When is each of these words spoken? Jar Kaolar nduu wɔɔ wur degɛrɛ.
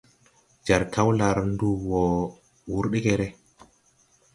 Jar 0.65 0.81
Kaolar 0.95 1.37
nduu 1.51 1.75
wɔɔ 1.87 2.13
wur 2.71 2.85
degɛrɛ. 2.91 3.27